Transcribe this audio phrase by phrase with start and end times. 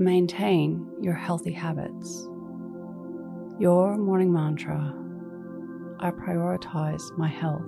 [0.00, 2.28] Maintain your healthy habits.
[3.58, 4.94] Your morning mantra
[5.98, 7.66] I prioritize my health,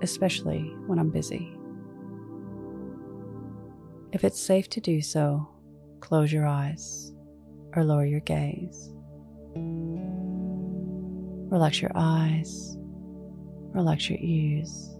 [0.00, 1.52] especially when I'm busy.
[4.12, 5.48] If it's safe to do so,
[5.98, 7.12] close your eyes
[7.74, 8.94] or lower your gaze.
[11.50, 12.76] Relax your eyes,
[13.72, 14.96] relax your ears,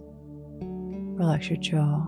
[0.59, 2.05] relax your jaw.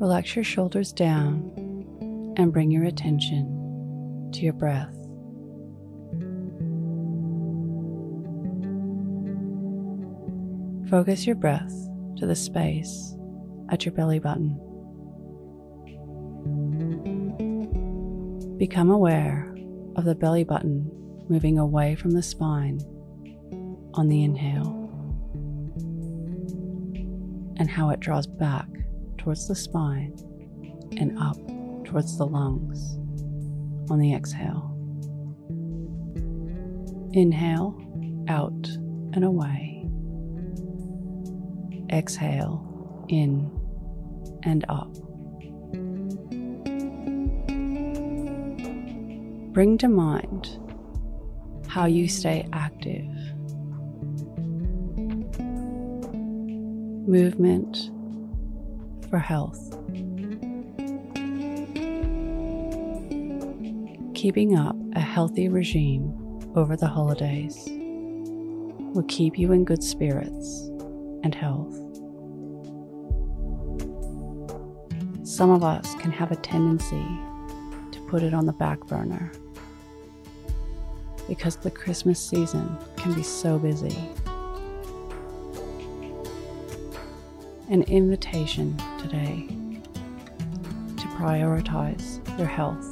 [0.00, 1.52] Relax your shoulders down
[2.38, 4.96] and bring your attention to your breath.
[10.88, 11.70] Focus your breath
[12.16, 13.14] to the space
[13.68, 14.56] at your belly button.
[18.56, 19.54] Become aware
[19.96, 20.90] of the belly button
[21.28, 22.80] moving away from the spine
[23.92, 24.88] on the inhale
[27.58, 28.66] and how it draws back
[29.20, 30.16] towards the spine
[30.96, 31.36] and up
[31.84, 32.96] towards the lungs
[33.90, 34.74] on the exhale.
[37.12, 37.76] Inhale
[38.28, 38.66] out
[39.12, 39.84] and away.
[41.92, 43.50] Exhale in
[44.42, 44.90] and up.
[49.52, 50.58] Bring to mind
[51.68, 53.04] how you stay active.
[57.06, 57.90] Movement
[59.10, 59.76] for health.
[64.14, 66.14] Keeping up a healthy regime
[66.54, 67.68] over the holidays
[68.94, 70.68] will keep you in good spirits
[71.24, 71.74] and health.
[75.26, 77.06] Some of us can have a tendency
[77.92, 79.32] to put it on the back burner
[81.28, 83.96] because the Christmas season can be so busy.
[87.70, 89.46] An invitation today
[90.96, 92.84] to prioritize your health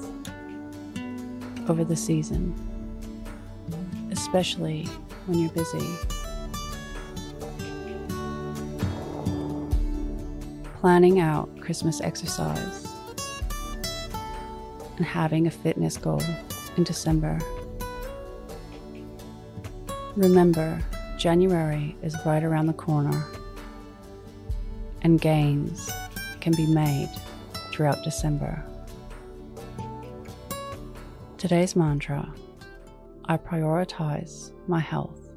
[1.68, 2.54] over the season,
[4.12, 4.84] especially
[5.26, 5.84] when you're busy.
[10.80, 12.86] Planning out Christmas exercise
[14.96, 16.22] and having a fitness goal
[16.76, 17.40] in December.
[20.14, 20.80] Remember,
[21.18, 23.26] January is right around the corner,
[25.02, 25.90] and gains
[26.40, 27.10] can be made
[27.70, 28.64] throughout December.
[31.36, 32.32] Today's mantra
[33.26, 35.30] I prioritize my health,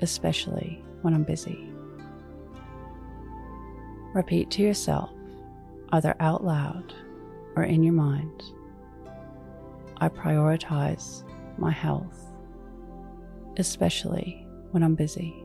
[0.00, 1.70] especially when I'm busy.
[4.14, 5.10] Repeat to yourself,
[5.92, 6.94] either out loud
[7.56, 8.42] or in your mind
[10.02, 11.24] I prioritize
[11.58, 12.32] my health,
[13.58, 15.44] especially when I'm busy.